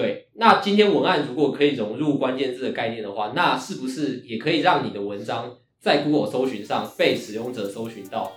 [0.00, 8.32] 对，那今天文案如果可以融入关键字的概念的话，那是不是也可以让你的文章在 Google 搜寻上被使用者搜寻到？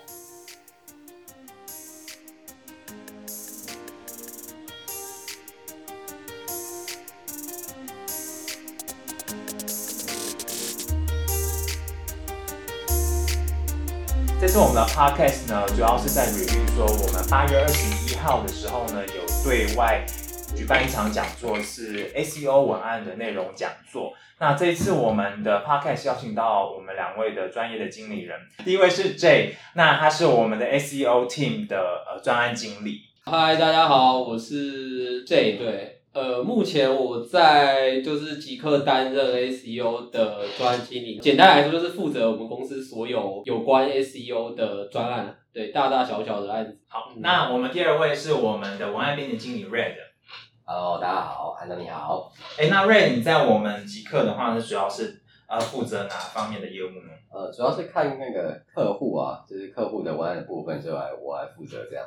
[14.42, 20.06] 这次我们的 podcast 呢，主要是在 review 说，我们八月二十一号的时候呢，有对外
[20.56, 24.14] 举办一场讲座，是 SEO 文案的内容讲座。
[24.40, 33.02] 那这一次我们的 podcast 邀请到我们两位的专业的经理人，第一位是 J，那他是我们的 SEO team 的呃专案经理。
[33.26, 36.00] 嗨，大家好，我是 J，对。
[36.14, 46.78] 呃，目前我在就是即刻担任 SEO 的专案经理，简单来说就是负责我们公司所有有关 SEO 的专案，对，大大小小的案子。
[46.88, 49.96] 好，那我们第二位是我们的文案编辑经理 Red。
[50.66, 52.32] Hello，大家好，安东你好。
[52.58, 57.12] 哎，那 Ray，你在我们极客的话，是主要是呃负责哪方面的业务呢？
[57.30, 62.06] 呃，主要是看那个客户啊，就是客户的文案的部分，就来我来负责这样。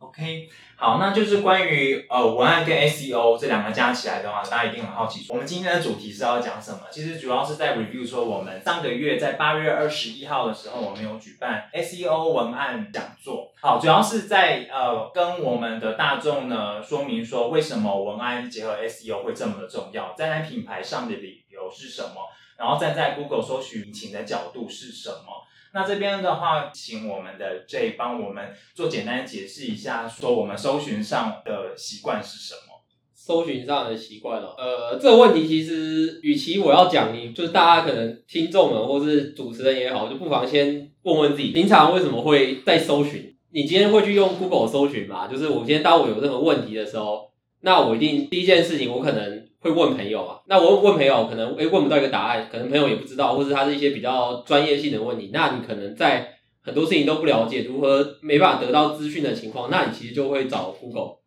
[0.00, 6.80] OK，好，那就是关于呃文案跟 SEO 这两个加起来的话，大家一定很好奇，我们今天的主题是要讲什么？
[6.90, 13.52] 其实主要是在 review 说，我们上个月在八月二十一号的时候，我们有举办 SEO 文案讲座。
[13.60, 25.46] 好，主要是在呃跟我们的大众呢说明说，为什么文案结合 SEO 会这么的重要，站在品牌上的理由是什么，然后站在 Google 搜寻引擎的角度是什么。
[25.72, 32.82] 那这边的话，请我们的 J 帮我们做简单解释一下，说我们搜寻上的习惯是什么？
[33.14, 43.36] 搜寻上的习惯哦，呃，这个问题其实，与其我要讲，你就是大家可能听众们或是主持人也好，就不妨先问问自己，平常为什么会在搜寻？
[43.52, 45.28] 你今天会去用 Google 搜寻吗？
[45.28, 49.39] 就是我今天当我有任何问题的时候，那我一定第一件事情，我可能。
[49.60, 61.18] 会问朋友啊，那我问朋友，可能诶问不到一个答案，可能朋友也不知道，或者他是一些比较专业性的问题，那你可能在很多事情都不了解，如何没办法得到资讯的情况，那你其实就会找 Google。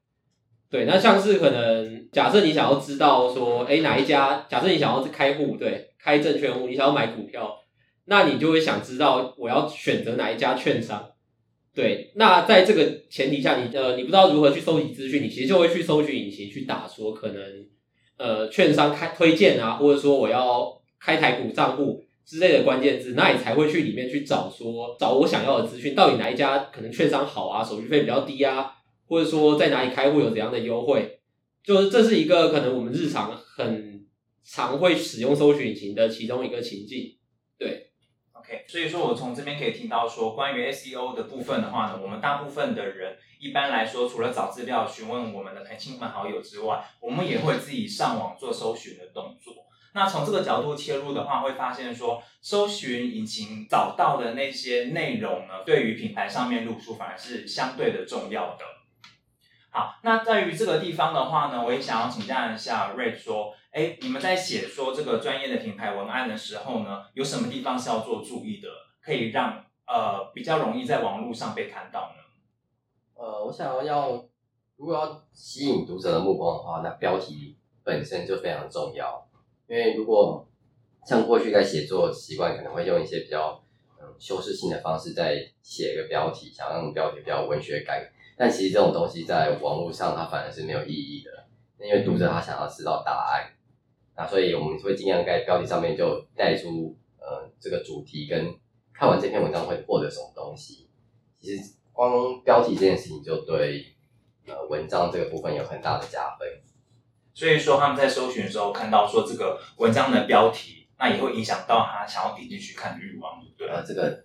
[0.71, 7.55] 对，那像是可能假设你想要知道说，诶哪一家，假设你想要开户，对，开证券户，你想要买股票，
[8.05, 11.11] 那你就会想知道我要选择哪一家券商。
[11.75, 17.37] 对，那在这个前提下，你呃你不知道如何去搜集资讯，你其实就会去搜寻引擎去打说可能。
[18.17, 28.73] 呃，券商开推荐啊，或者说我要开台股账户之类的关键字，那你才会去里面去找说找我想要的资讯，到底哪一家可能券商好啊，手续费比较低啊，
[29.07, 31.19] 或者说在哪里开户有怎样的优惠，
[31.63, 34.05] 就是这是一个可能我们日常很
[34.43, 37.17] 常会使用搜寻引擎的其中一个情境，
[37.57, 37.92] 对。
[38.67, 49.53] 所以说我从这边可以听到说，关于 SEO 的部分的话呢，我们大部分的人一般来说，除了找资料、询问我们的亲朋好友之外，我们也会自己上网做搜寻的动作。
[49.93, 58.65] 那从这个角度切入的话，会发现说，搜寻引擎找到的那些内容呢，对于品牌上面露出反而是相对的重要的。
[59.69, 63.53] 好，那在于这个地方的话呢，我也想要请教一下瑞说。
[63.73, 68.67] 哎，你们在写说这个专业的品牌文案的时候呢，有什么地方是要做注意的，
[69.01, 72.23] 可以让呃比较容易在网络上被看到呢？
[73.15, 74.11] 呃，我想要
[74.77, 79.27] 如果要吸引读者的目光的话，那标题本身就非常重要。
[79.65, 80.47] 因为如果
[81.03, 83.59] 像过去在写作习惯，可能会用一些比较
[83.99, 88.07] 嗯修饰性的方式在写一个标题，想让标题比较文学感，
[88.37, 91.47] 但其实这种东西在网络上它反而是没有意义的，
[91.83, 93.49] 因为读者他想要知道答案。
[94.15, 98.53] 那所以我们会尽量在标题上面就带出呃这个主题跟
[98.93, 100.89] 看完这篇文章会获得什么东西。
[101.39, 103.85] 其实光标题这件事情就对
[104.45, 106.47] 呃文章这个部分有很大的加分。
[107.33, 114.23] 所以说他们在搜寻的时候看到说这个文章的标题，那也会影响到他想要点进去看的欲望，对呃，这个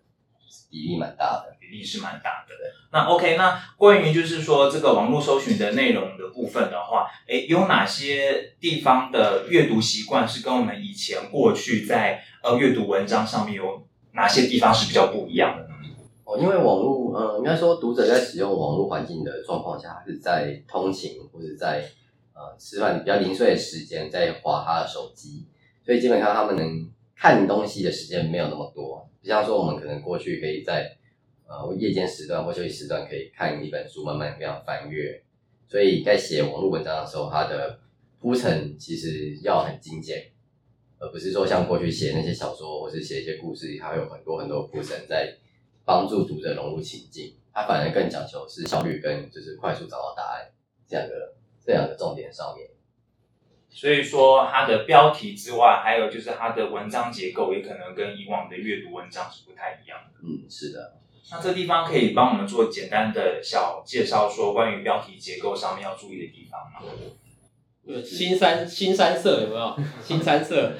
[0.70, 1.56] 比例蛮大的。
[1.60, 2.54] 比例是蛮大的。
[2.90, 15.68] 那 OK，那关于就是说这个网络搜寻的内容的部分的话，诶，有哪些地方的阅读习惯是跟我们以前过去在呃阅读文章上面有哪些地方是比较不一样的呢？
[16.24, 21.84] 哦，因为网络，呃，应该说读者在使用网络环境的状况下，是在通勤或者在
[22.32, 25.46] 呃吃饭比较零碎的时间在划他的手机，
[25.84, 30.96] 所以基本上他们能看东西的时间没有那么多，不像说我们可能过去可以在
[31.48, 35.20] 呃，夜间时段或休息时段可以看一本书，慢慢这样翻阅。
[35.66, 37.80] 所以在写网络文章的时候，它的
[38.20, 40.30] 铺陈其实要很精简，
[40.98, 45.34] 而不是说像过去写那些小说或是写一些故事，它会有很多很多铺陈在
[45.84, 47.34] 帮助读者融入情境。
[47.52, 50.48] 它反而更讲求是效率跟就是快速找到答案
[50.86, 52.68] 这样的这两个重点上面。
[53.70, 60.20] 所以说它的标题之外，还有就是它的文章结构也可能跟以往的阅读文章是不太一样的。
[60.22, 60.94] 嗯，是的。
[61.30, 66.90] 那这地方可以帮我们做简单的小介绍，说关于标题结构上面要注意的地方吗？
[67.86, 69.76] 呃，新三新三色有没有？
[70.02, 70.72] 新三色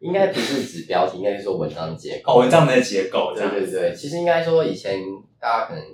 [0.00, 2.34] 应该不是指标题，应该是说文章结构。
[2.34, 5.00] 哦，文章的结构对对对，其实应该说以前
[5.40, 5.84] 大家可能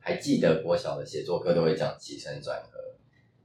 [0.00, 2.77] 还记得国小的写作课都会讲起承转合，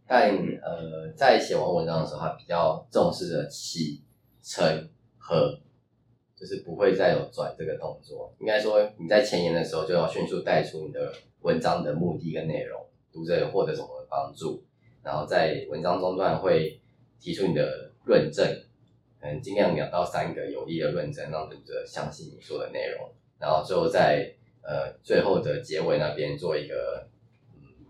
[0.07, 4.01] 但呃，在写完文章的时候，他比较重视的起
[4.41, 5.57] 承合，
[6.35, 8.33] 就是不会再有转这个动作。
[8.39, 14.63] 应该说你在前言的时候就要迅速带出你的文章的目的跟内容，读者有获得什么帮助，
[15.01, 16.79] 然后在文章中段会
[17.19, 18.45] 提出你的论证，
[19.19, 23.09] 可能尽量两到三个有力的论证，让读者相信你说的内容，
[23.39, 27.07] 然后最后在呃最后的结尾那边做一个
[27.55, 27.87] 嗯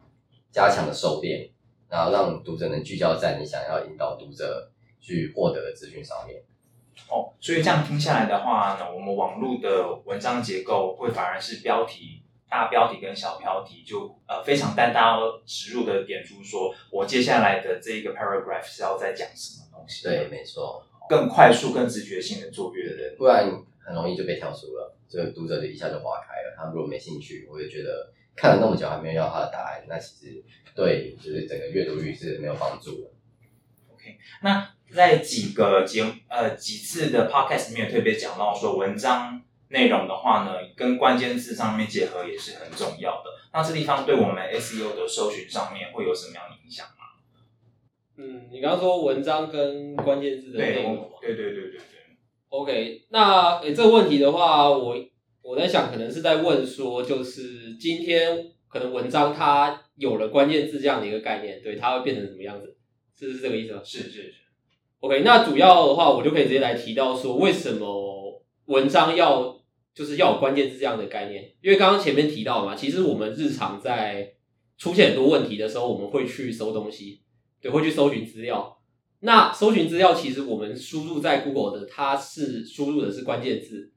[0.51, 1.50] 加强的收敛，
[1.94, 6.42] 然后让读者能聚焦在你想要引导读者去获得的资讯上面。
[7.07, 23.16] 哦，所以这样听下来的话呢，我们网络的文章结构会反而是标题、大标题跟小标题就呃非常单刀直入的点出说，我接下来的这一个 paragraph 是要在讲什么东西，对，，没错，更快速、更直觉性的做阅人。
[23.19, 23.48] 不然
[23.86, 26.56] 很容易就被跳出了，这个读者就一下就划开了。
[26.57, 30.44] 他如果没兴趣，我就觉得看了那么久还没有要他的答案，那其实
[30.75, 33.12] 对就是整个阅读率是没有帮助的。
[33.94, 43.30] OK，那在几个节呃几次的 podcast 里面有特别讲到说，文章内容的话呢，跟关键字上面结合也是很重要的。
[43.53, 47.03] 那这地方对我们 SEO 的搜寻上面会有什么样的影响吗？
[48.18, 51.79] 嗯，你刚刚说文章跟关键字的内对容嘛，对对对对对。
[52.50, 54.95] OK，那诶、这个问题的话，我
[55.44, 62.78] 我在想，可能是在问说，就是今天可能文章它有了关键字这样的一个概念，对，它会变成什么样子？
[63.16, 64.34] 是是这个意思吗是是是
[65.01, 69.62] ，？OK，那主要的话，我就可以直接来提到说，为什么文章要
[69.94, 71.54] 就是要有关键字这样的概念？
[71.62, 74.34] 因为刚刚前面提到嘛，其实我们日常在
[74.78, 77.22] 出现很多问题的时候，我们会去搜东西，
[77.62, 78.80] 对，会去搜寻资料。
[79.19, 83.92] 那搜寻资料，其实我们输入在 Google 的，它是输入的是关键字。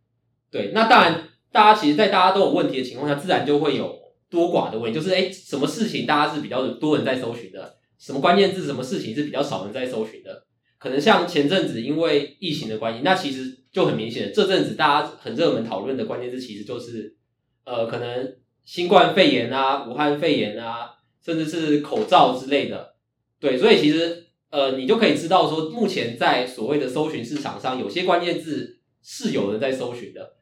[0.51, 3.99] 对，那当然，大家其实，在大家都有问题的情况下，自然就会有
[4.29, 10.45] 多寡的问题，就是哎，诶什么事情大家是比较多人在搜寻的，什么关键字，什么事情是比较少人在搜寻的。
[10.79, 17.17] 可能像前阵子因为疫情的关系，那其实就很明显，这阵子大家很热门讨论的关键字，其实就是
[17.65, 18.35] 呃，可能
[18.67, 20.91] 新冠肺炎啊、武汉肺炎啊，
[21.25, 22.97] 甚至是口罩之类的。
[23.41, 30.35] 对，所以其实呃，你就可以知道说，目前在所谓的搜寻市场上，有些关键字是有人在搜寻的。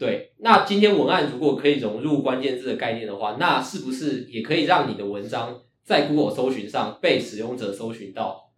[0.00, 8.50] 对，那今天文案如果可以融入关键字的概念的话，那是不是也可以让你的文章在 Google 搜寻上被使用者搜寻到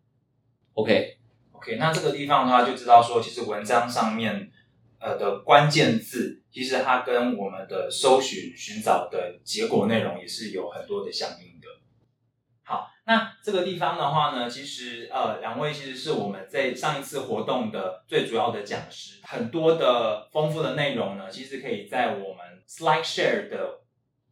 [0.75, 4.53] ？OK，OK，那这个地方的话就知道说，其实文章上面
[5.01, 11.52] 呃的关键字，其实它跟我们的搜寻寻找的结果内容也是有很多的相应。
[13.05, 23.81] 那这个地方的话呢，其实呃两位其实是我们在上一次活动的最主要的讲师，很多的丰富的内容呢，其实可以在我们 SlideShare 的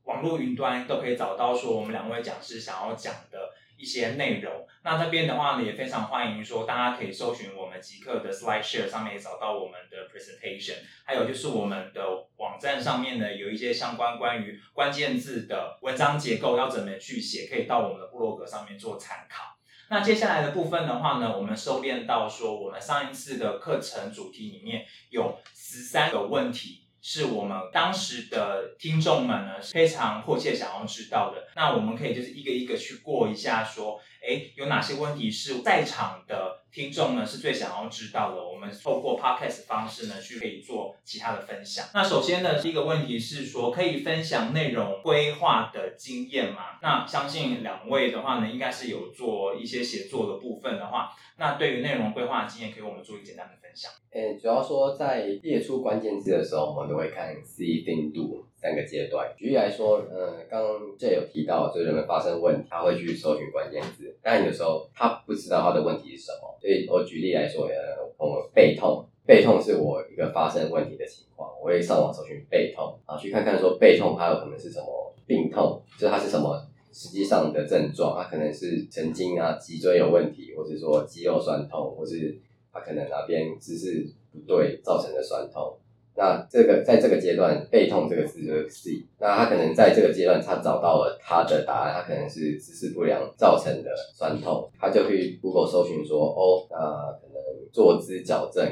[0.05, 3.39] 网络云端都可以找到说我们两位讲师想要讲的
[3.80, 4.66] 一些内容。
[4.82, 12.00] 那这边的话呢，也非常欢迎说大家可以搜寻我们极客的 SlideShare 上面也找到我们的 presentation，还有就是我们的
[12.37, 19.56] 网站上面呢有一些相关关于关键字的文章结构要怎么去写，可以到我们的部落格上面做参考。
[19.90, 31.49] 那接下来的部分的话呢，我们收敛到说，我们上一次的课程主题里面有十三个问题，是我们当时的听众们呢非常迫切想要知道的。
[31.57, 38.44] 那我们可以就是一个一个去过一下，说，诶，有哪些问题是在场的听众呢是最想要知道的？
[38.46, 41.86] 我们透过 podcast 方式呢去可以做其他的分享。
[41.94, 46.78] 那首先呢，第一个问题是说，可以分享内容规划的经验吗？
[46.82, 53.90] 那相信两位的话呢，应该是有做一些写作的部分的话，那对于内容规划的经验，可以我们做一个简单的分享。
[54.12, 59.33] 诶，主要说在列出关键字的时候，我们都会看 see、think、do 三个阶段。
[59.37, 66.57] 举例来说，呃，刚刚这有提到，就是人们发生问题，他会去搜寻关键字，但有时候他不知道他的问题是什么。
[66.61, 67.75] 所以我举例来说，呃，
[68.19, 82.38] 我背痛，背痛是我一个发生问题的情况，我会上网搜寻背痛，然后去看看说背痛它有可能是什么病痛，就是它是什么实际上的症状，它可能是神经啊、脊椎有问题，或是说肌肉酸痛，或是
[82.73, 85.79] 它可能哪边姿势不对造成的酸痛。
[86.17, 89.07] 那这个在这个阶段，背痛这个字就是 C。
[89.19, 96.79] 那他可能在这个阶段，他找到了他的答案，他可能是姿势不良造成的酸痛，他就去 Google 搜寻说，哦，那
[97.21, 98.67] 可能坐姿矫正。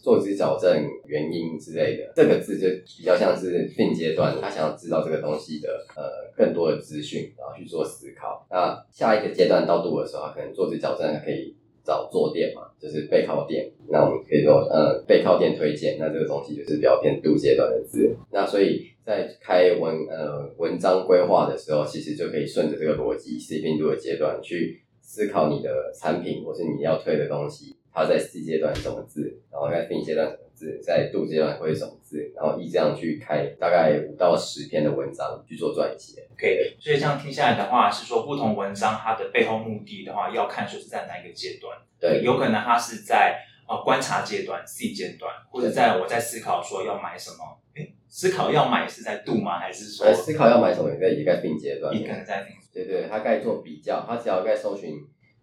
[0.00, 8.46] 坐姿矫正原因之类的，这个字就比较像是病阶段，他想要知道这个东西的呃更多的资讯，然后去做思考。
[8.48, 11.54] 那下一个阶段到度的时候，他可能坐姿矫正，可以
[11.88, 13.72] 找坐垫嘛，就是背靠垫。
[13.88, 18.14] 那我们可以说呃背靠垫推荐，那这个东西就是比较偏度阶段的字。
[18.30, 27.74] 那所以在开文呃文章规划的时候，其实就可以顺着这个逻辑，C 病度的阶段去思考你的产品或是你要推的东西。
[27.90, 36.26] 它在 C 阶段什么字，然后在 B 阶段什么字，在度阶段会什么字，然后依这样去开大概五到十篇的文章去做撰写。
[36.32, 41.78] OK，所以这样听下来的话，是说不同文章它的背后目的的话，要看说是在哪一个阶段。
[42.00, 43.38] 对，有可能它是在
[43.68, 47.36] 呃观察阶段 C 阶段，或者在我在思考说要买什么。
[47.76, 49.60] 诶，思考要买是在度吗？
[49.60, 51.94] 还是说思考要买什么也在也在并阶段？
[51.96, 52.56] 也可能在并。
[52.74, 54.96] 对对，他该做比较，他只要该搜寻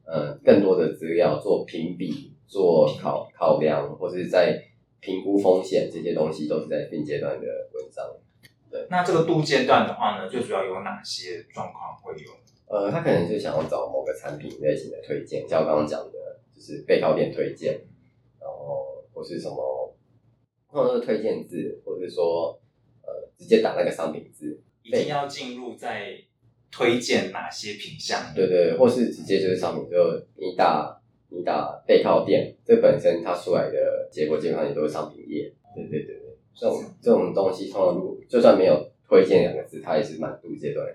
[0.05, 2.34] 呃更多的资料做评比。
[2.48, 4.62] 做考考量，或者是在
[5.05, 8.03] 评估风险这些东西，都是在分阶段的文章。
[8.71, 12.31] 对，那这个度阶段的话呢，最主要有哪些状况会有？
[12.67, 17.74] 呃，他可能就想要找某个产品类型的推荐，像我刚刚讲的，就是背靠点推荐，
[18.41, 19.95] 然后或是什么，
[20.67, 22.59] 或者是推荐字，或者是说
[23.03, 26.19] 呃，直接打那个商品字，一定要进入在
[26.71, 28.33] 推荐哪些品项？
[28.33, 29.97] 对对，或是直接就是商品，就
[30.35, 30.95] 你打。
[31.36, 35.51] 你打背靠垫，这本身它出来的结果基本上也都是商品页。
[35.75, 40.88] 对对对对，这种这种东西，通常如就算没有推荐两个字，它也是满足阶段。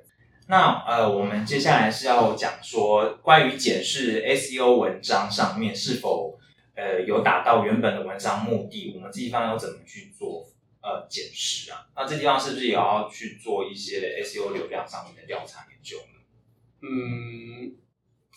[0.49, 6.39] 那呃，我们接下来是要讲说关于检视 SEO 文章上面是否
[6.75, 10.47] 呃有达到原本的文章目的，我们这地方要怎么去做
[10.83, 11.87] 呃检视啊？
[11.95, 16.21] 那这地方是不是也要去做一些 SEO 流量上面的调查研究呢？
[16.81, 17.77] 嗯。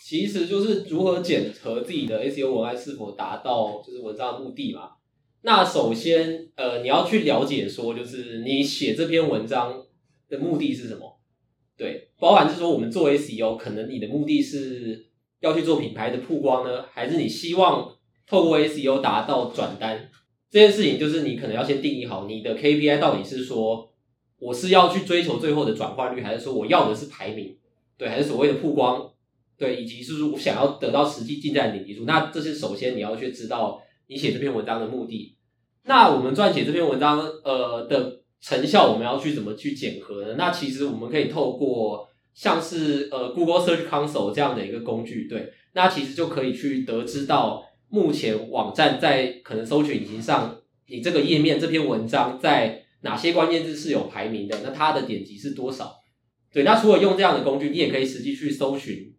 [0.00, 4.90] 其实就是如何检核自己的 SEO 文案是否达到就是文章的目的嘛。
[5.42, 9.84] 那首先，呃，你要去了解说，就是你写这篇文章
[10.28, 11.18] 的目的是什么？
[11.76, 15.06] 对，包含是说我们做 SEO，可能你的目的是
[15.40, 17.96] 要去做品牌的曝光呢，还是你希望
[18.26, 20.10] 透过 SEO 达到转单？
[20.50, 23.92] 这件事情就是你可能要先定义好你的 KPI 到底是说
[24.38, 27.56] 我是要去追求最后的转化率，还是说我要的是排名？
[27.98, 29.10] 对，还是所谓的曝光？
[29.56, 35.36] 对，以及是我想要得到实际进站点击数，那这是首先你要去知道你写这篇文章的目的。
[35.84, 40.34] 那我们撰写这篇文章，呃的成效，我们要去怎么去检核呢？
[40.36, 50.58] 那其实我们可以透过像是呃 Google Search Console 这样的一个工具，对，那其实就可以去得知到目前网站在可能搜索引擎上，
[50.88, 55.94] 你这个页面这篇文章在哪些关键字是有排名的，那它的点击是多少？
[56.52, 59.14] 对，那除了用这样的工具，你也可以实际去搜寻。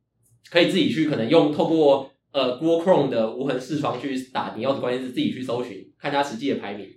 [0.50, 6.88] 可以自己去可能用透过呃 Google Chrome 的无痕视窗去打你要的关键字，自己去搜寻，看它实际的排名。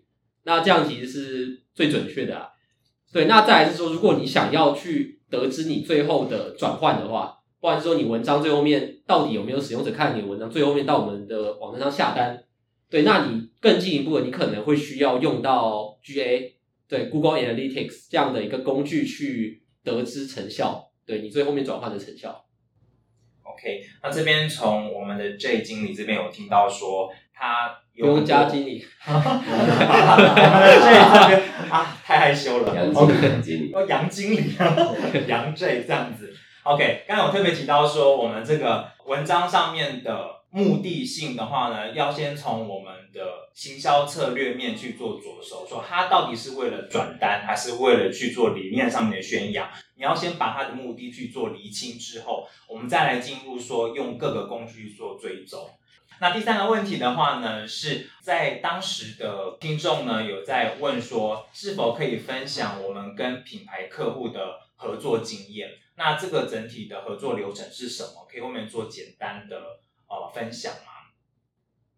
[0.45, 2.49] 那这样其实是最准确的啊。
[3.13, 12.45] 对，那再来是说，如果你想要去得知你最后的转换的话，或者是说你文章最后面到底有没有使用者看你的文章，最后面到我们的网站上下单，
[12.91, 16.53] 对，那你更进一步的，你可能会需要用到 GA，
[16.87, 22.45] 对 Google Analytics 这样的一个工具去得知成效，对你最后面转换的成效。
[23.59, 34.55] OK，那这边从我们的 J 经理这边有听到说，他不用加经理， 我们的 J 这边啊，太害羞了，杨经理，杨经理哦，杨经理，
[35.27, 36.33] 杨 J 这样子。
[36.63, 40.38] OK，刚才我特别提到说，我们这个文章上面的。
[40.51, 49.69] 目的性的话呢，要先从我们的行销策略面去做着手，说它到底是为了转单，还是为了去做理念上面的宣扬？
[49.97, 55.69] 你要先把它的目的去做厘清之后，我们再来进入说用各个工具做追踪。
[56.21, 65.69] 那第三个问题的话呢，是在当时的听众呢有在问说，是否可以分享我们跟品牌客户的合作经验？
[65.97, 68.27] 那这个整体的合作流程是什么？
[68.31, 69.81] 可以后面做简单的。
[70.09, 70.79] 哦，分享吗？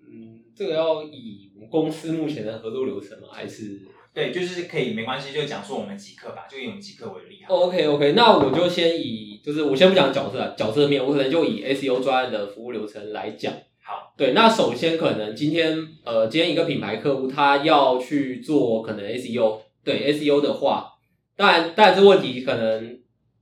[0.00, 3.28] 嗯，这个要以我们公司目前的合作流程吗？
[3.32, 3.80] 还是
[4.12, 7.38] 对，就是可以，没关系，就讲说我们极客吧，就以我们极客为例。
[7.46, 13.52] OK OK，那我就先以，就是我先不讲角色，角色面，我可能就以 SEO 专案的服务流程来讲。
[13.80, 20.94] 好，对，那首先可能今天，呃，今天一个品牌客户他要去做可能 SEO，对 SEO 的话，
[21.36, 22.98] 当然，当然这问题可能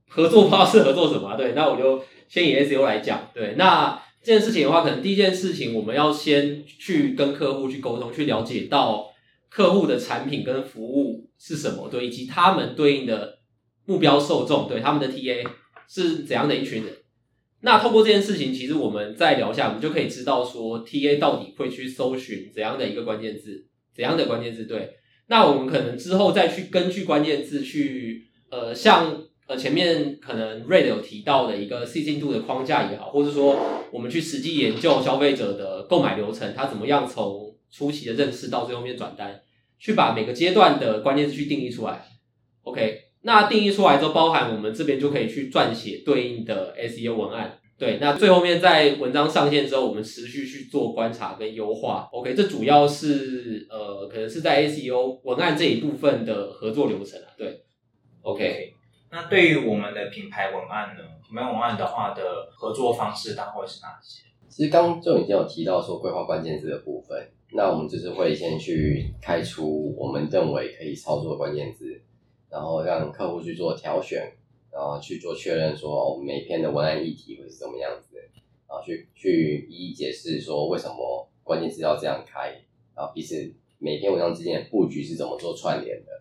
[0.07, 3.99] 合作不知道是合作什么，对，那我就先以 SEO 来讲，对，那。
[4.29, 9.11] 这件事情的话，可能第一件事情，我们要先去跟客户去沟通，去了解到
[9.49, 13.39] 客户的产品跟服务是什么，对，以及他们对应的
[13.87, 15.43] 目标受众，对他们的 TA
[15.87, 16.93] 是怎样的一群人。
[17.61, 24.65] 那透过这件事情，其实我们再聊一下，我们就可以知道说 TA 到底会去搜寻怎样的一个关键字，怎样的关键字。
[24.65, 24.91] 对，
[25.25, 33.57] 那我们可能之后再去根据关键字去，呃，像呃前面可能 Red 有提到的一个细进度的框架也好，或者说
[33.91, 39.41] 我们去实际研究消费者的购买流程，他怎么样从初期的认识到最后面转单，
[39.79, 42.05] 去把每个阶段的关键字去定义出来。
[42.61, 43.05] OK。
[43.21, 47.59] 那定义出来之后，包含我们这边就可以去撰写对应的 SEO 文案。
[47.77, 52.07] 对，那最后面在文章上线之后，我们持续去做观察跟优化。
[52.13, 57.27] OK，这主要是呃，可能是在 SEO 文案这一部分的合作流程啊。
[57.37, 57.61] 对
[58.21, 58.73] ，OK。
[59.11, 61.03] 那对于我们的品牌文案呢？
[61.25, 64.23] 品牌文案的话的合作方式，大概会是哪些？
[64.47, 72.01] 其实刚就已经有提到说规划关键字的部分，那我们就是会先去开出我们认为可以操作的关键字。
[72.51, 74.33] 然后让客户去做挑选，
[74.71, 78.21] 然后去做确认，说每篇的文案议题会是什么样子的，
[78.67, 82.59] 然后去去一一解释说为什么关键字要这样开，
[82.95, 86.11] 然后彼此每篇文章之间的布局是怎么做串联的。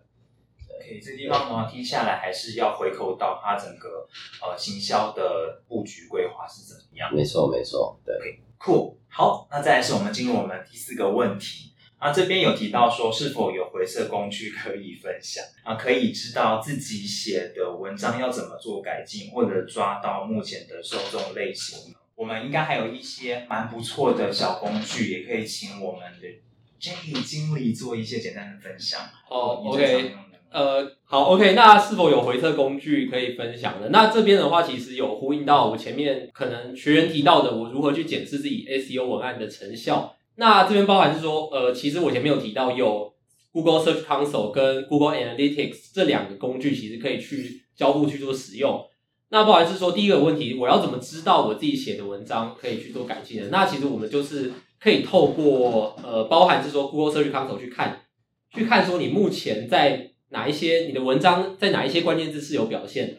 [0.76, 4.08] OK，这地方的话听下来还是要回扣到它整个
[4.42, 7.14] 呃行销的布局规划是怎么样。
[7.14, 8.40] 没错，没错，对。
[8.58, 11.72] Cool，好，那再来是我们进入我们第四个问题。
[11.96, 15.74] 啊，这边有提到说是否有回测工具可以分享啊？
[15.76, 21.94] 可以知道自己写的文章要怎么做改进，或者抓到目前的受众类型。
[22.16, 26.28] 我们应该还有一些蛮不错的小工具，也可以请我们的
[26.80, 29.00] Jenny 经理做一些简单的分享。
[29.28, 30.16] 哦，OK，
[30.50, 33.90] 呃，好，OK，那是否有回测工具可以分享的？
[33.90, 40.14] 那这边的话，其实有呼应到我前面可能学员提到的，我如何去检视自己 SEO 文案的成效。
[40.36, 43.12] 那这边包含是说，呃，其实我前面有提到有
[43.52, 48.86] Google Search Console 跟 Google Analytics 这两个工具，其实可以去交互去做使用。
[49.30, 53.48] 那包含是说，第一个问题，我要怎么知道我自己写的文章可以去做改进的？
[53.48, 58.02] 那其实我们就是可以透过呃，包含是说 Google Search Console 去看，
[58.54, 63.14] 去看说你目前在哪一些你的文章在哪一些关键字是有表现的，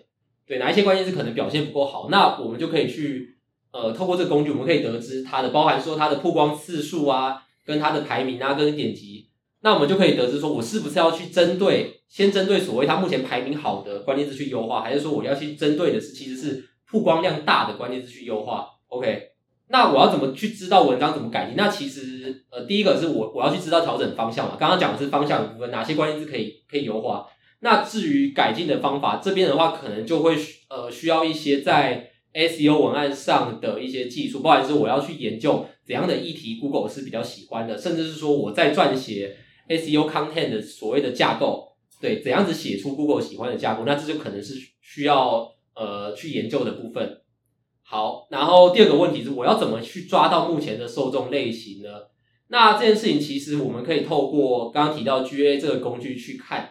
[0.48, 3.36] 对，哪一些关键字可能表现不够好，那我们就可以去。
[3.72, 9.30] 呃，透过这个工具，我们可以得知它的包含说它的曝光次数啊，跟它的排名啊，跟点击，
[9.62, 19.34] 那我们就可以得知说，我是不是要去针对先针对所谓它目前排名好的关键字去优化，还是说我要去针对的是其实是曝光量大的关键字去优化？OK，
[19.70, 21.56] 那我要怎么去知道文章怎么改进？
[21.56, 27.28] 那其实呃，第一个是我我要去知道调整方向嘛，刚刚讲的是方向的部分，哪些关键字可以可以优化？
[27.62, 30.36] 那至于改进的方法这边的话，可能就会
[30.70, 32.08] 呃需要一些在。
[32.32, 39.36] SEO 文案上的一些技术，不管是我要去研究怎样的议题，Google 是比较喜欢的，甚至是说我在撰写
[39.68, 47.20] SEO content 的所谓的架构，对，怎样子写出 Google 喜欢的架构，那这就可能是需要呃去研究的部分。
[47.90, 51.90] 好，然后第二个问题是，我要怎么去抓到目前的受众类型呢？
[52.50, 56.70] 那这件事情其实我们可以透过刚刚提到 GA 这个工具去看，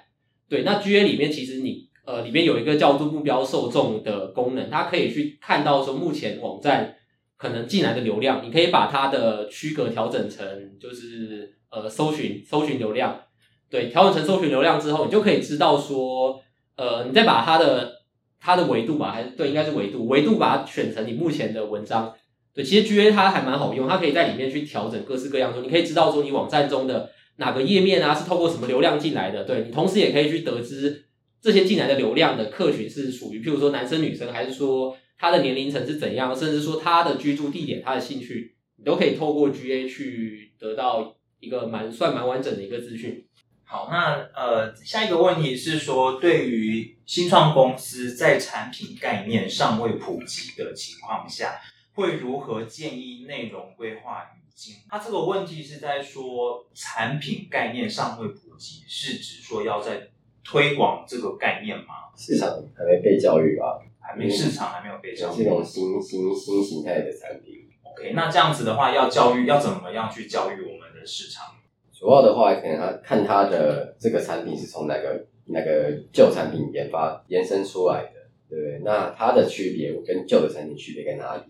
[0.49, 1.89] 对，那 GA 里面其实你。
[2.09, 6.97] 呃，里面有一个叫做目标受众的功能，它可以去看到说目前网站
[7.37, 13.25] 可能进来的流量，你可以把它的区隔调整成就是呃搜寻搜寻流量，
[13.69, 16.41] 对，调整成搜寻流量之后，你就可以知道说，
[16.77, 17.93] 呃，你再把它的
[18.41, 22.15] 它的维度吧，还是对，应该是维度，维度把它选成你目前的文章，
[22.55, 31.05] 对，其实 GA 它还蛮好用，它可以在里面去调整各式各样的，你可以知道说你网站中的哪个页面啊是透过什么流量进来的，对你同时也可以去得知。
[31.41, 43.25] 这些进来的流量的客群是属于，譬如说男生女生，还是说他的年龄层是怎样，甚至说他的居住地点、他的兴趣，你都可以透过 GA 去得到一个蛮算蛮完整的一个资讯。
[43.71, 51.61] 好，那呃，下一个问题是说，对于新创公司在产品概念尚未普及的情况下，
[51.93, 54.77] 会如何建议内容规划语境？
[54.89, 60.09] 他这个问题是在说产品概念尚未普及，是指说要在
[60.43, 62.09] 推广这个概念吗？
[62.17, 63.83] 市场还没被教育吧？
[64.01, 65.45] 还没市场还没有被教育。
[65.45, 67.69] 这种新新新形态的产品。
[67.83, 71.58] OK，那这样子的话，要教育要怎么样去教育我们的市场？
[71.99, 78.81] 主要的话，可能他看他的这个产品是从哪个那个旧产品研发延伸出来的，对？
[78.85, 81.43] 那它的区别跟旧的产品区别在哪里？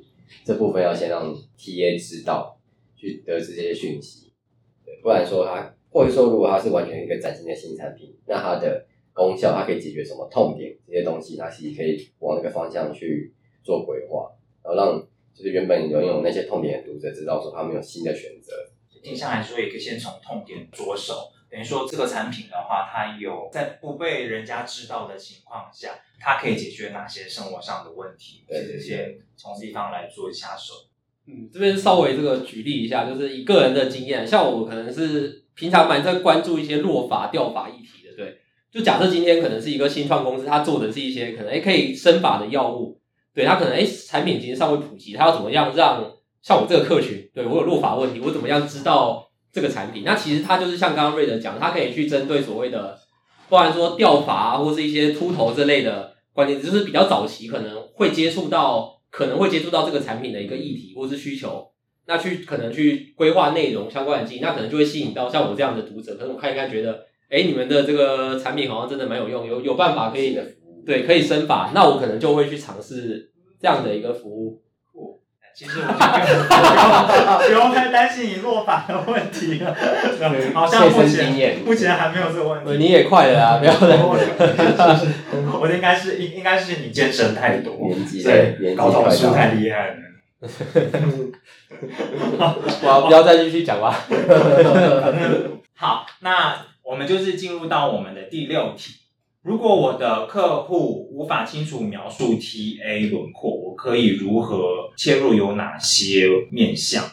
[0.44, 2.58] 这部分要先让 TA 知道，
[2.96, 4.32] 去得知这些讯息。
[4.84, 5.74] 对，不然说他。
[5.90, 8.84] 或者说，如果它是完全一个崭新的新产品，那它的
[9.14, 13.32] 功效，它可以解决什么痛点这些东西，它其实可以往那个方向去
[13.64, 14.30] 做规划，
[14.62, 15.00] 然后让
[15.34, 18.52] 就是原本拥有那些痛点的读者知道说他们有新的选择。
[19.08, 28.44] 听下来说，也可以先从痛点着手，等于说这个产品的话，它有在不被人家知道的情况下，它可以解决哪些生活上的问题？
[28.46, 30.74] 对对对先从地方来做下手。
[31.26, 38.38] 嗯，这边稍微这个举例一下，就是以个人的经验，像我可能是平常蛮在关注一些落法、掉法议题的，对。
[38.70, 43.00] 就假设今天可能是一个新创公司，它做的是一些可能诶可以生发的药物，
[43.34, 46.04] 对它可能诶产品已经尚未普及，它要怎么样让
[46.42, 50.02] 像我这个客群，对我有落法问题，我怎么样知道这个产品？
[50.04, 52.98] 那其实它就是像刚刚瑞德讲，它可以去针对所谓的，
[53.48, 61.66] 不然说掉发啊，或是一些秃头这类的关键字，就是比较早期可能会接触到，可能会接触到这个产品的一个议题或是需求，
[62.06, 67.06] 那去可能去规划内容相关的经营，那可能就会吸引到像我这样的读者，可能我看一看觉得。
[67.30, 70.34] 哎，你们的这个产品好像真的蛮有用，有有办法可以
[70.86, 74.62] 对可以生发，那我可能就会去尝试这样的一个服务。
[75.58, 75.92] 其实我就
[76.46, 79.74] 不用不用太担心你落法的问题了，
[80.54, 82.76] 好像 目前目前还没有这个问题。
[82.76, 83.98] 你也快了啊，不要再问。
[85.60, 87.74] 我应该是应应该是你健身太多，
[88.22, 89.96] 对高头数太厉害了。
[92.82, 93.98] 我不要再继续讲吧。
[95.74, 96.54] 好，那。
[96.88, 98.94] 我们就是进入到我们的第六题。
[99.42, 105.32] 如果我的客户无法清楚描述 TA 轮廓，我可以如何切入？
[105.32, 107.04] 有哪些面向？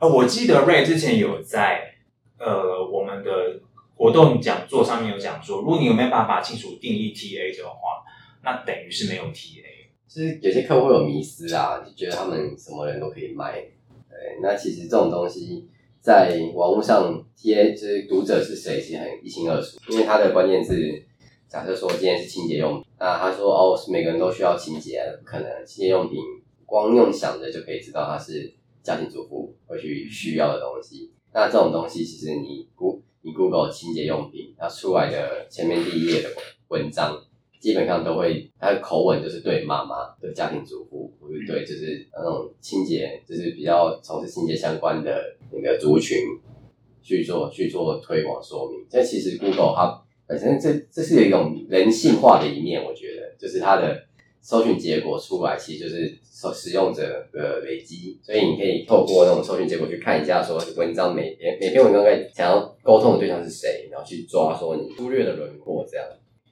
[0.00, 1.94] 呃，我记得 Ray 之前有在
[2.38, 3.60] 呃我们的
[3.96, 8.02] 活动讲座上面有讲说，如果你有没有办法清楚定义 TA 的话，
[8.42, 9.62] 那等于是没有 TA。
[10.08, 13.52] 就是有些客户有迷思啊，就觉得他们什么人都可以卖。
[14.08, 15.68] 对，那其实这种东西。
[16.00, 19.78] 在网络上 TA，就是读者是谁，其实很一清二楚。
[19.88, 20.76] 因为他的关键字，
[21.54, 25.64] 假设说今天是清洁用品，那他说哦，是每个人都需要清洁，不可能。
[25.64, 26.18] 清洁用品
[26.66, 31.12] 光用想着就可以知道它是家庭主妇会去需要的东西。
[31.32, 36.30] 那这种东西，其实你 Go 你 Google 清洁用品，它出来的前面第一页的
[36.66, 37.22] 文章。
[37.60, 46.18] 基本上都会，他的口吻就是对妈妈的家庭主妇，或者对就是那种清洁，就是比较从事清洁相关的那个族群
[47.00, 48.84] 去做去做推广说明。
[48.90, 54.04] 但其实 Google 它本身这这是有一种人性化的一面，我觉得就是它的
[54.40, 66.06] 搜寻结果出来，其实就是受使用者的累积，所以你可以透过那种搜寻结果去看一下，说文章每篇每篇文章在想要沟通的对象是谁，然后去抓说你忽略的轮廓这样。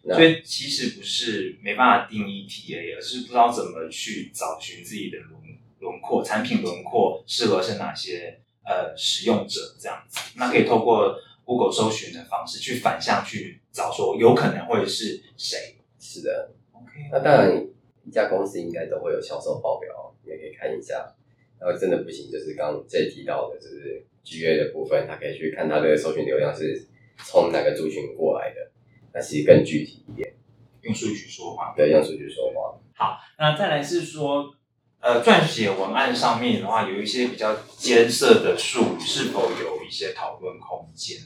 [0.05, 5.41] 所以其实不是没办法定义 TA，而是不知道怎么去找寻自己的轮
[5.79, 10.19] 轮廓，产品轮廓适合是哪些呃使用者这样子。
[10.37, 15.77] 那可以透过 Google 搜寻的方式去反向去找，说有可能会是谁。
[15.99, 17.09] 是的，OK。
[17.11, 17.67] 那当然
[18.05, 21.15] 一家公司应该都会有销售报表，你也可以看一下。
[21.59, 28.73] 然后真的不行，就是刚刚这提到的，就是 GA 的部分，他可以去看他的搜寻流量是从哪个族群过来的。
[29.15, 30.35] 那其实更具体一点，
[30.81, 31.73] 用数据说话。
[31.77, 32.77] 对，用数据说话。
[32.95, 34.53] 好，那再来是说，
[35.01, 41.19] 呃，撰写文案上面的话，有一些比较艰涩的术语，是否有一些讨论空间？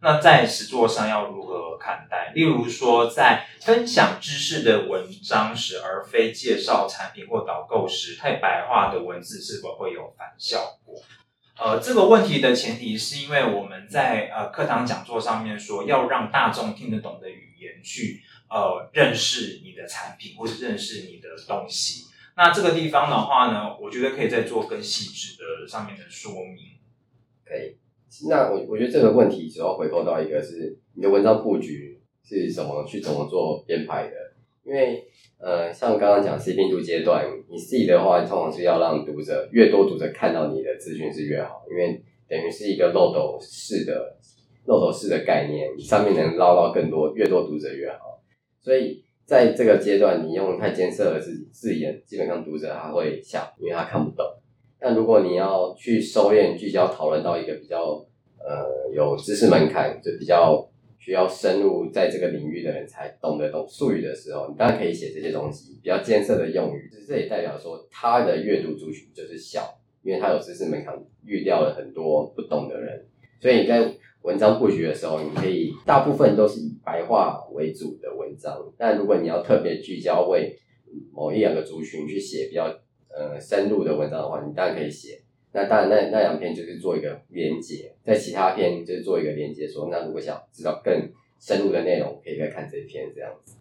[0.00, 2.32] 那在实作上要如何看待？
[2.34, 11.02] 例如说，在分享知识的文章时，而非介绍产品或导购时，太白话的文字是否会有反效果？
[11.58, 22.06] 呃，这个问题的前提是因为我们在呃课堂讲座上面说，要让大众听得懂的语言去呃认识你的产品或者认识你的东西。
[22.36, 26.78] 那这个地方的话呢，我觉得可以再做更细致的上面的说明。
[27.44, 27.76] 可以。
[28.28, 34.16] 那我我觉得这个问题主要回扣到一个是你的文章布局是怎么去怎么做编排的，
[34.64, 35.04] 因为。
[35.40, 44.16] 呃，像刚刚讲 C 病毒阶段，你 C 的话，通常是要让读者越多读者看到你的资讯是越好，因为等于是一个漏斗式的
[44.66, 48.20] 漏斗式的概念，你上面能捞到更多，越多读者越好。
[48.60, 54.26] 所以在这个阶段，你用太艰涩的字字眼，基本上读者他会笑，因为他看不懂。
[54.80, 58.04] 但如果你要去收敛聚焦讨论到一个比较
[58.48, 60.66] 呃有知识门槛，就比较。
[61.00, 66.90] 需要深入在这个领域的人才懂得懂术语的时候，你当然可以写这些东西，比较艰涩的用语。
[66.92, 70.92] 就是这也代表说，他的阅读族群就是小，因为他有知识门槛，
[71.24, 73.06] 遇掉了很多不懂的人。
[73.40, 78.60] 所以你在文章布局的时候，你可以大部分都是以白话为主的文章。
[78.76, 80.58] 但如果你要特别聚焦为
[81.12, 82.64] 某一两个族群去写比较
[83.16, 85.22] 呃深入的文章的话，你当然可以写。
[85.58, 93.56] 那当然，那那两篇就是做一个连接，在其他篇就是做一个连接，说那如果想知道更深入的内容，可以再看这一篇这样子，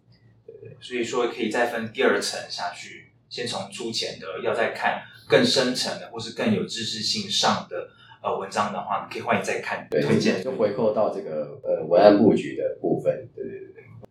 [0.46, 0.78] 对不对？
[0.80, 7.90] 所以说可以再分第二层下去，先从粗浅的，要再看更深层的，或是更有知识性上的
[8.22, 10.44] 呃文章的话，可以欢迎再看对，推荐。
[10.44, 13.28] 就回扣到这个呃文案布局的部分。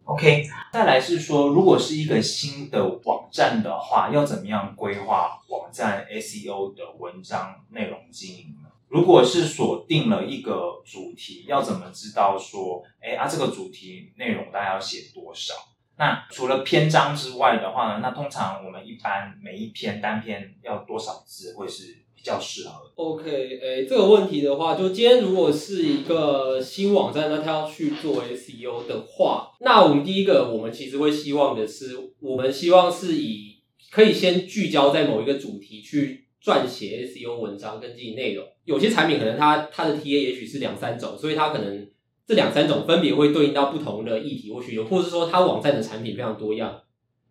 [0.07, 8.71] OK，再来是说，如果是一个新的网站的话，要怎么样规划网站 SEO 的文章内容经营呢？
[8.87, 15.55] 如果是锁定了一个主题，要怎么知道说，哎啊，这个主题内容大概要写多少？
[15.99, 33.57] 那除了篇章之外的话呢，那通常我们一般每一篇单篇要多少字会是较适合？OK，诶、这个问题的话，就今天如果是一个新网站，那他要去做 SEO 的话，那我们第一个，我们其实会希望的是，我们希望是以
[33.91, 38.45] 可以先聚焦在某一个主题去撰写 SEO 文章跟经营内容。
[38.65, 41.89] 有些产品可能它它的 TA 也许是两三种，所以它可能
[42.27, 46.81] 这两三种分别会对应到不同的议题或需求，或者是说它网站的产品非常多样。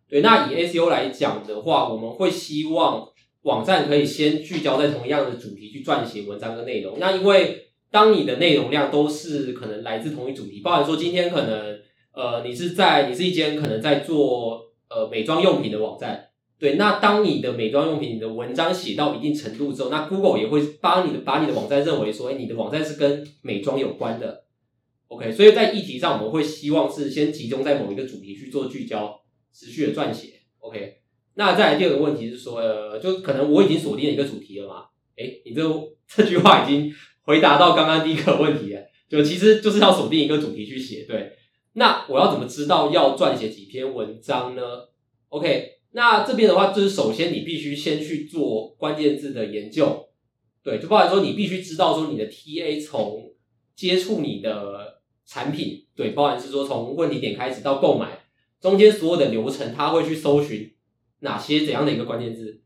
[0.08, 3.08] 对，那以 SEO 来讲的话，我们会希望
[3.46, 6.98] 网站可以先聚焦在同一样的主题去撰写文章跟内容。
[6.98, 11.78] 那因为当你的内容量都是可能来自同一主题，包含说今天可能
[12.12, 24.42] 呃你是在你是一间可能在做呃美妆用品的网站，对，那当你的美妆用品你的文章写到一定程度之后，那 Google 也会帮你的把你的网站认为说，哎，你的网站是跟美妆有关的。
[25.06, 29.20] OK，所以在议题上我们会希望是先集中在某一个主题去做聚焦，
[29.52, 30.40] 持续的撰写。
[30.58, 30.96] OK，
[31.38, 34.84] 那再来第二个问题是说，呃，就可能我已经锁定了一个主题了嘛？
[35.16, 35.62] 哎，你这
[36.08, 41.04] 这句话已经回答到刚刚第一个问题了，就其实就是要锁定一个主题去写。
[41.04, 41.32] 对，
[41.74, 44.62] 那我要怎么知道要撰写几篇文章呢
[45.28, 50.08] ？OK，那这边的话，就是首先你必须先去做关键字的研究，
[50.64, 53.32] 对，就包含说你必须知道说你的 TA 从
[53.74, 58.20] 接触你的产品，对，包含是说从问题点开始到购买。
[58.58, 60.72] 中间所有的流程，他会去搜寻
[61.20, 62.60] 哪些怎样的一个关键字。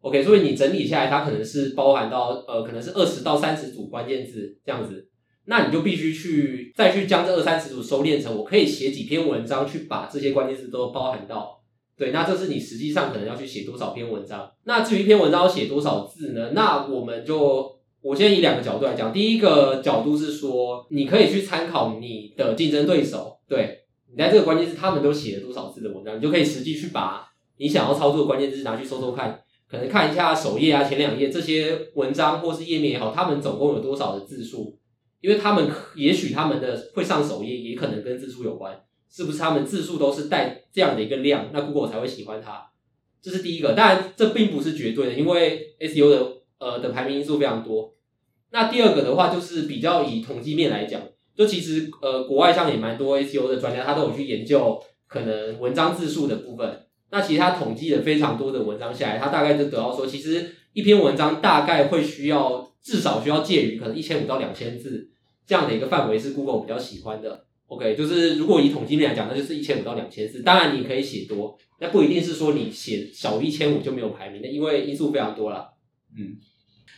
[0.00, 5.08] OK，所以你整理下来，它可能是包含到呃，可能是二十到三十组关键字这样子。
[5.46, 11.60] 那你就必须去再去将这二三十组收敛成，我可以写几篇文章去把这些关键字都包含到。
[11.96, 14.52] 对，那这是你实际上可能要去写多少篇文章。
[14.64, 16.50] 那至于一篇文章要写多少字呢？
[16.52, 19.12] 那我们就我先以两个角度来讲。
[19.12, 23.80] 第一个角度是说，你可以去参考你的竞争对手，对。
[24.10, 27.27] 你在这个关键字，他们都写了多少字的文章，你就可以实际去把
[27.58, 34.78] 你想要操作的关键字拿去搜搜看，可能看一下首页啊、前两页这些文章或是页面也好，他们总共有多少的字数，
[35.20, 42.70] 因为他们也许他们的会上首页，也可能跟字数有关，是不是他们字数都是带这样的一个量，那 Google 才会喜欢它，
[43.20, 43.74] 这是第一个。
[43.74, 47.94] 当然，这并不是绝对的，因为 SEO 的呃的排名因素非常多。
[48.50, 51.02] 那第二个的话，就是比较以统计面来讲。
[51.36, 56.87] 就其实呃，国外上也蛮多 SEO 的专家，他都有去研究可能文章字数的部分。
[57.10, 65.08] 那其实他统计了非常多的文章下来，他大概就得到说，其实一篇文章大概会需要至少需要介于可能一千五到两千字
[65.46, 67.46] 这样的一个范围是 Google 比较喜欢的。
[67.66, 70.42] OK，就是如果以统计面来讲，那就是一千五到两千字。
[70.42, 75.68] 当然你可以写多，那不一定是说你写小于一千五就没有排名的，因为因素非常多了。
[76.16, 76.36] 嗯。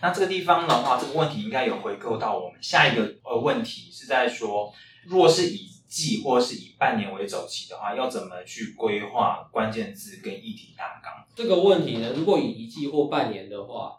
[0.02, 4.72] 那这个地方的话，这个问题应该有回扣到我们下一个呃问题，是在说，
[5.06, 11.26] 若是以季或是以半年为周期的话，要怎么去规划关键字跟议题大纲？
[11.34, 13.96] 这个问题呢，如果以一季或半年的话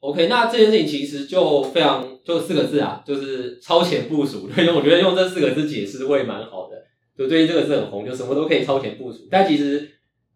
[0.00, 4.48] ，OK，那这件事情其实就非常就四个字啊，就是超前部署。
[4.52, 6.76] 对，我觉得用这四个字解释会蛮好的。
[7.16, 9.28] 就最近这个字很红，就什么都可以超前部署。
[9.30, 9.90] 但其实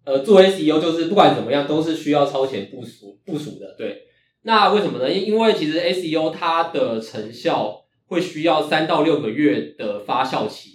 [0.05, 3.75] 呃，做 SEO 就是不管怎么样都是需要超前部署部署的。
[3.77, 4.03] 对。
[4.45, 5.09] 那为什么呢？
[5.13, 10.72] 因因为其实 SEO 它的成效会需要三到六个月的发酵期，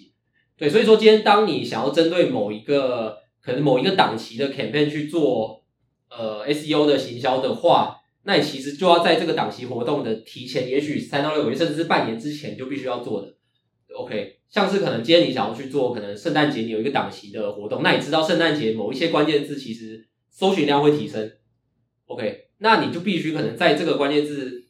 [0.58, 5.64] 对，所以说今天当你想要针对某一个可能某一个档期的 campaign 去做
[6.10, 13.36] 呃 SEO 的行销的话，那你其实就要在这个档期活动的提前，也许三到六个月，甚至是半年之前就必须要做的。
[13.96, 21.32] OK，像是可能今天你想要去做，可能圣诞节你有一个档期的活动，那你知道圣诞节某一些关键字其实搜寻量会提升
[22.08, 22.46] ，OK。
[22.60, 24.66] 那你就必须可能在这个关键字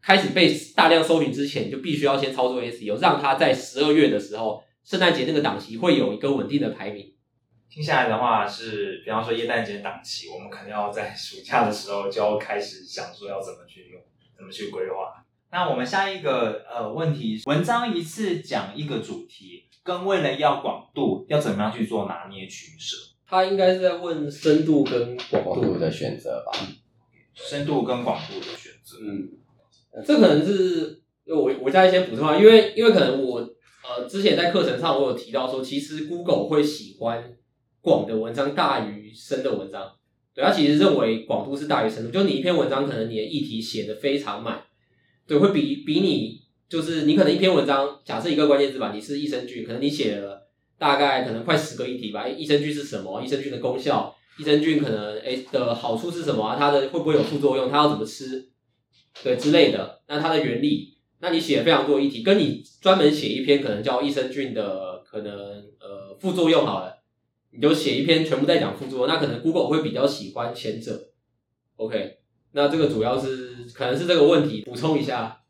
[0.00, 7.14] 开始被大量搜寻之前，你就必须要先操作 SEO，让它在十二月的时候，圣诞节那个档期会有一个稳定的排名。
[7.70, 14.00] 听下来的话是，比方说耶诞节档期，我们可能要在暑假的时候就要开始想说要怎么去用，
[14.36, 15.24] 怎么去规划。
[15.50, 22.96] 那我们下一个呃问题，文章一次讲一个主题，跟为了要广度，要怎么样去做拿捏取舍？
[23.26, 26.52] 他应该是在问深度跟广度广度的选择吧。
[27.32, 28.98] 深度跟广度的选择。
[29.00, 29.30] 嗯，
[30.04, 33.40] 这可能是我我再先补充啊，因为因为可能我
[33.96, 37.36] 呃之前在课程上我有提到说，其实 Google 会喜欢
[37.80, 39.92] 广的文章大于深的文章，
[40.34, 44.62] 对，他其实认为广度是大于深度，就你一篇文章可能你的议题写的非常满，
[45.26, 53.22] 对，会比比你就是你可能一篇文章，假设一个关键字吧，你是益生菌，可能你写了大概可能快十个议题吧，益生菌是什么？
[53.22, 56.56] 益生菌的功效，益生菌可能诶的好处是什么啊？
[56.58, 57.70] 它的会不会有副作用？
[57.70, 58.48] 它要怎么吃？
[59.22, 60.93] 对之类的，那它的原理，
[61.24, 65.34] 那你写了非常多议题，跟你专门写一篇可能叫益生菌的可能
[65.80, 66.98] 呃副作用好了，
[67.50, 71.00] 你就写一篇全部在讲副作用，那可能 Google 会比较喜欢前者。
[71.76, 72.18] OK，
[72.52, 75.40] 那这个主要是可能是这个问题，补充一下，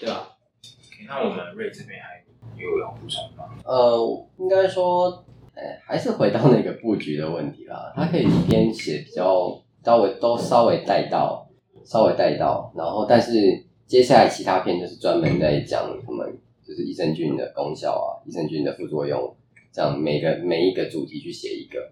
[0.00, 2.24] 对吧？OK，那我们瑞这边还
[2.56, 3.44] 有要补充吗？
[3.66, 5.22] 呃，应该说，
[5.54, 7.92] 呃，还是回到那个布局的问题啦。
[7.94, 11.46] 它可以一边写比较稍微都稍微带到，
[11.84, 19.34] 稍微带到，然后但是接下来其他篇就是专门在讲他们就是益生菌的功效啊，益生菌的副作用，
[19.72, 21.90] 这样每个每一个主题去写一个，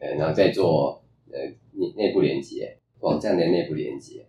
[0.00, 1.02] 呃，然后再做
[1.32, 1.40] 呃
[1.72, 4.24] 内内部连接，网站的内部连接，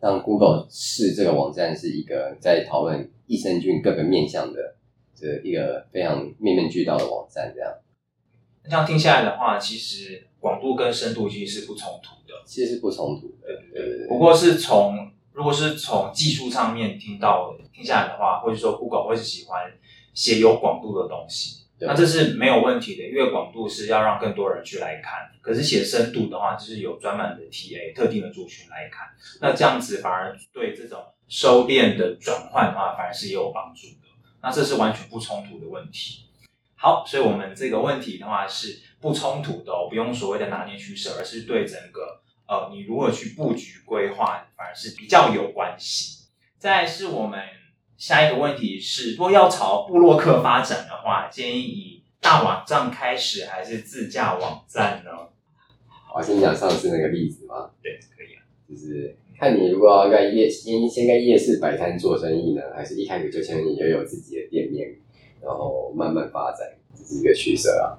[0.00, 4.76] 让 Google 视这个网站是一个在讨论益生菌各个面向的。
[5.14, 7.70] 这一个非常面面俱到的网站，这样
[8.64, 12.34] 那这样听下来的话，其实广度跟深度其实是不冲突的。
[12.46, 13.48] 其实是不冲突的。
[13.72, 19.72] 对对对不过是从如果是从技术上面听到听下来的话，或者说 Google 会是喜欢
[20.12, 25.30] 写有广度的东西，那这是没有问题的，因为广度是要让更多人去来看。
[25.40, 29.08] 可是写深度的话，就是有专门的 TA 特定的族群来看，
[29.40, 34.08] 那这样子反而对这种收敛的转换的话，反而是也有帮助的。
[34.42, 36.24] 那这是完全不冲突的问题。
[36.74, 46.24] 好，所以我们这个问题的话是不冲突的、哦，不用所谓的拿捏取舍，而是对整个呃你如何去布局规划，反而是比较有关系。
[46.58, 47.38] 再来是我们
[47.96, 55.10] 下一个问题是，如果要朝布洛克发展的话，建议以大网站开始还是自驾网站呢？
[56.12, 58.42] 我先讲上次那个例子吗，对，可以啊。
[58.68, 64.96] 就是看你如果要在夜先先在夜市摆摊做生意呢，还是一开始就先拥有自己的店面，
[65.40, 67.94] 然后慢慢发展，这是一个取舍啊。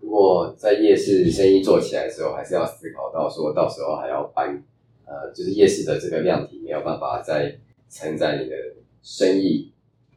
[0.00, 4.62] 如果在夜市生意做起来的时候，还是要思考到说到时候还要搬，
[5.04, 7.56] 呃，就是夜市的这个量体没有办法再
[7.88, 8.56] 承载你的
[9.02, 9.72] 生意，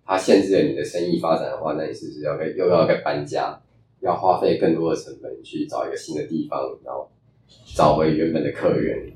[0.05, 3.61] 它限制了你的生意发展的话，那你是不是要该又要该搬家，
[3.99, 7.09] 要花费更多的成本去找一个新的地方，然后
[7.75, 9.11] 找回原本的客源？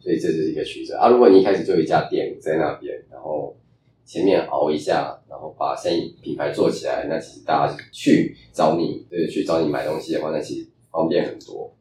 [0.00, 1.08] 所以这就是一个曲折啊。
[1.08, 3.56] 如果你一开始就有一家店在那边，然后
[4.04, 11.74] 前面熬一下，然后把生意品牌做起来，那其实大家去找你，对，去找你买东西的话，那其实方便很多。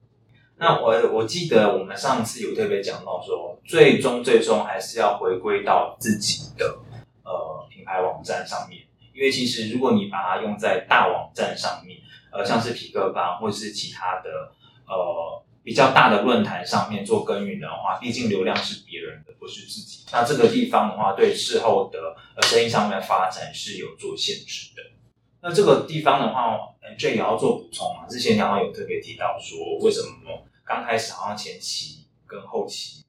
[0.57, 6.77] 那我我记得我们上次有特别讲到说，最终最终还是要回归到自己的
[7.23, 8.84] 呃品牌网站上面，
[9.15, 11.97] 因为其实如果你把它用在大网站上面，
[12.31, 14.29] 呃，像是匹克邦或者是其他的
[14.86, 20.06] 呃比较大的论坛上面做耕耘的话，毕竟流量是别人的，不是自己。
[20.12, 22.00] 那这个地方的话，对事后的
[22.36, 24.82] 呃生意上面发展是有做限制的。
[25.41, 28.08] 那这个地方的话，呃这也要做补充啊。
[28.08, 33.04] 之前你好像有特别提到说，为什么刚开始好像前期跟后期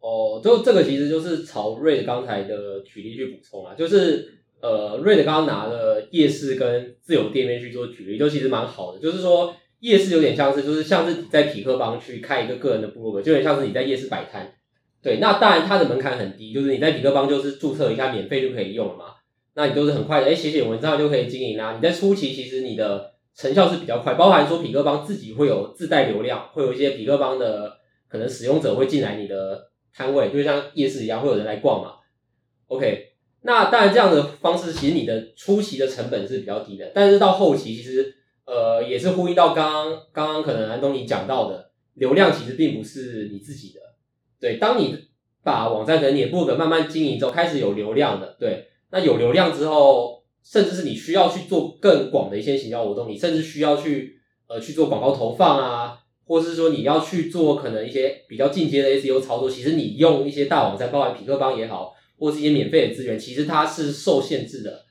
[0.00, 9.00] 哦，就这个其实就是朝瑞的刚才的举例去补充啊，就是呃，瑞的刚刚拿了夜市跟自有店面去做举例，就其实蛮好的。
[9.00, 14.52] 就是说夜市有点像是，就是像是你在匹克邦去开一个个人的部落格，就有点像是你在夜市摆摊。
[15.02, 19.04] 对，那当然它的门槛很低，就是你在匹克邦就是注册一下，免费就可以用了嘛。
[19.54, 27.72] 那你都是很快的，哎，写写文章就可以经营啦、你在初期其实你的成效是比较快，包含说匹克邦自己会有自带流量，会有一些匹克邦的
[28.08, 31.92] 可能使用者会进来你的摊位，就像夜市一样，会有人来逛嘛。
[32.66, 33.12] OK，
[33.42, 38.12] 那当然这样的方式，其实你的初期的成本是比较低的，但是到后期其实
[38.46, 43.80] 呃也是呼应到刚刚刚刚可能安东尼讲到的，流量其实并不是你自己的。
[44.40, 44.96] 对，当你
[45.42, 64.85] 把网站可能你的部落格慢慢经营之后，开始有流量的，对，那有流量之后，甚至是你需要去做更广的一些行销活动，你甚至需要去呃去做广告投放啊，或是说你要去做可能一些比较进阶的 SEO 操作，其实你用一些大网站，包含匹克邦也好，或是一些免费的资源，其实它是受限制的。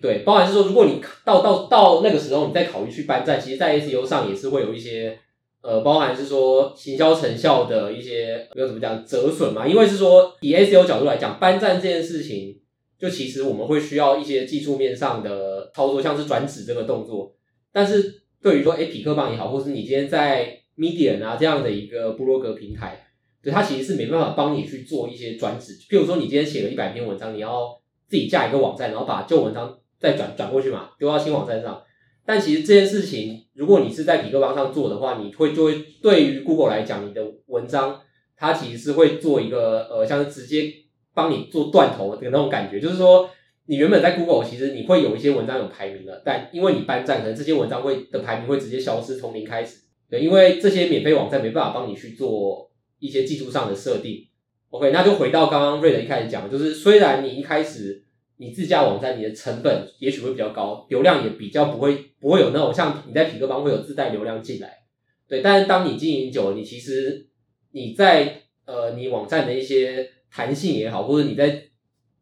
[0.00, 5.18] 对，包含是说，如果你到到到那个时候，你再考虑去搬站，其实，在 SEO 上也是会有一些
[5.62, 9.66] 呃，包含是说行销成效的一些要怎么讲折损嘛？
[9.66, 12.60] 因为是说以 SEO 角度来讲，搬站这件事情，
[12.98, 17.34] 就其实我们会需要一些技术面上的操作，像是转址这个动作。
[17.72, 23.06] 但是对于说，哎，匹克邦也好，或是你今天在 Medium 啊这样的一个布洛格平台，
[23.42, 25.72] 对它其实是没办法帮你去做一些转址。
[25.90, 27.76] 譬如说，你今天写了一百篇文章，你要
[28.06, 31.82] 自己架一个网站，然后把旧文章再转转过去嘛，丢到新网站上。
[32.24, 38.00] 但其实这件事情，如果你是在比克邦上做的话，你会就会对于 Google 来讲，你的文章
[38.36, 40.72] 它其实是会做一个呃，像是直接
[41.14, 43.30] 帮你做断头的那种感觉，就是说
[43.66, 49.82] 你原本在 Google 其实你会有一些文章有排名的，但因为你搬站，可能这些文章会的排名会直接消失，从零开始。
[50.10, 54.26] 对，因为这些免费网站没办法帮你去做一些技术上的设定。
[54.70, 58.04] OK，那就回到刚刚瑞德一开始讲，就是虽然你一开始
[58.38, 64.84] 你自家网站你的成本也许会比较高，流量也比较不会不会有那种像你在匹克邦会有自带流量进来，
[65.26, 67.26] 对，但是当你经营久了，你其实
[67.70, 71.62] 你在呃你网站的一些弹性也好，或者你在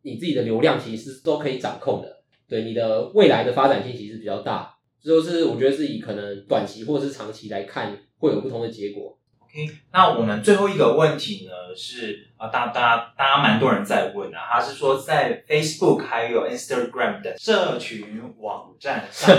[0.02, 9.18] 你自己的流量其实都可以掌控的，对，你的未来的发展性其实比较大，这就是我觉得是以可能短期或者是长期来看会有不同的结果。
[9.54, 19.36] OK，那我们最后一个问题呢是啊，大大大家蛮多人在问啊，他是说在 Facebook 还有 Instagram 的社群网站上，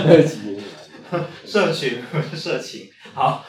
[1.44, 3.44] 社群不是社群，好，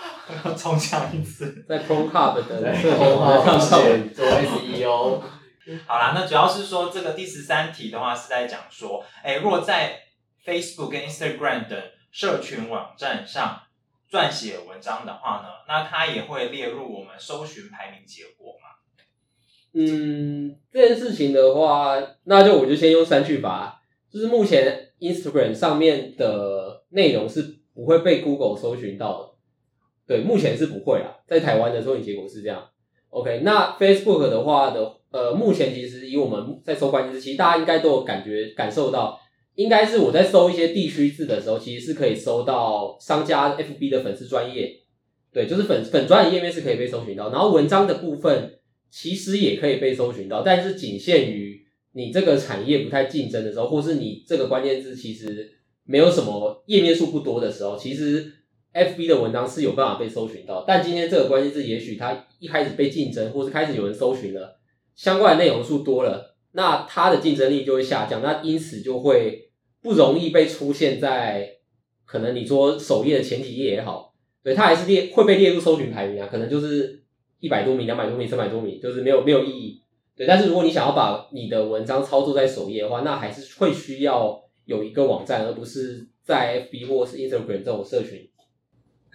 [0.58, 1.66] 重讲一次。
[1.70, 5.22] 在 Pro Hub 的对，社群红网站上面，做 SEO，
[5.86, 10.02] 好啦，那主要是说这个第十三题的话是在讲说，哎，如果在
[10.46, 13.62] Facebook 跟 Instagram 的社群网站上
[14.10, 18.70] 撰写文章的话呢，那它也会列入我们搜寻排名结果嘛？
[19.74, 29.30] 嗯，这件事情的话，那就我就先用删去法，就是目前 Instagram 上面的内容是不会被 Google 搜寻到的，
[30.08, 32.70] 对，目前是不会啦，在台湾的搜寻结果是这样。
[33.10, 39.20] OK，那 Facebook 的话的，呃，目前其实以我们在搜关键字，其实大家应该都有感觉感受到，
[39.58, 44.74] 应该是我在搜一些地区字的时候，其实是可以搜到商家 FB 的粉丝专业，
[45.34, 48.54] 对，就是粉粉专的页面是可以被搜寻到，然后文章的部分。
[48.90, 55.52] 其实也可以被搜寻到，但是仅限于你这个产业不太竞争的时候，或是你这个关键字其实
[55.84, 58.32] 没有什么页面数不多的时候，其实
[58.74, 60.64] FB 的文章是有办法被搜寻到。
[60.66, 64.58] 但今天这个关键字，也许它一开始被竞争，或是开始有人搜寻了，
[64.96, 69.47] 相关的内容数多了，那它的竞争力就会下降，那因此就会
[69.88, 71.50] 不容易被出现在
[72.04, 74.14] 可能你说首页的前几页也好，
[74.44, 77.04] 对它还是列会被列入搜寻排名啊，可能就是。
[77.40, 79.84] 一百多名、两百多名、三百多名，就是没有没有意义。
[80.16, 88.28] 对，但是如果你想要把你的文章操作在首页的话，那还是会需要有一个网站，而不是在 FB 或是 Instagram 这种社群。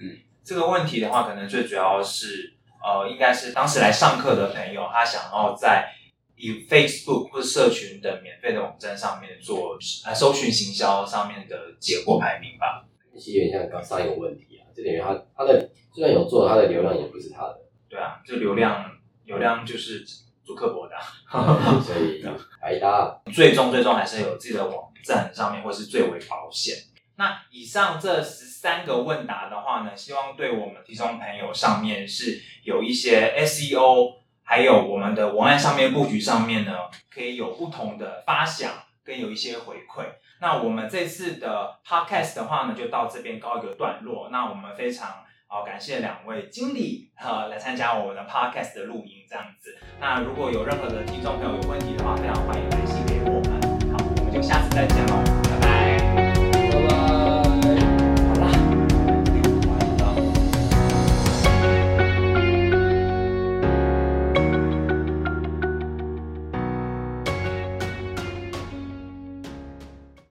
[0.00, 5.88] 嗯这个问题的话，可能最主要是呃，应该是当时来上课的朋友，他想要在
[6.36, 12.84] 以 Facebook 或者社群的免费的网站上面做呃搜寻行销上面的结果排名吧。
[13.16, 18.90] 其实有点像刚上一个问题啊，就等于他他的虽然有做，他的流量也不是他的，对啊，这流量
[19.24, 20.04] 流量就是
[20.44, 22.24] 主克伯的啊、所以
[22.60, 23.20] 白搭。
[23.32, 26.74] 最终最终还是有自己的网站上面或是最为保险。
[27.16, 34.14] 那以上这十三个问答的话呢，希望对我们听众朋友上面是有一些 SEO，
[34.44, 36.72] 还有我们的文案上面布局上面呢，
[37.12, 38.70] 可以有不同的发想
[39.04, 40.04] 跟有一些回馈。
[40.40, 44.28] 那我们这次的 Podcast 的话呢，就到这边告一个段落。
[44.30, 49.78] 那我们非常好感谢两位经理呃来参加我们的 Podcast 的录音这样子。
[50.00, 53.60] 那如果有任何的听众朋友有问题的话，非常欢迎来信给我们。
[53.92, 55.41] 好，我们就下次再见喽。